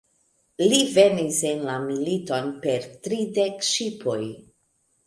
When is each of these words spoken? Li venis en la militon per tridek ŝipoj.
Li 0.71 0.79
venis 0.95 1.43
en 1.51 1.61
la 1.67 1.75
militon 1.85 2.51
per 2.65 2.81
tridek 3.11 3.65
ŝipoj. 3.71 4.23